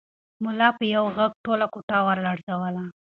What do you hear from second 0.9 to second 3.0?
یوه غږ ټوله کوټه ولړزوله.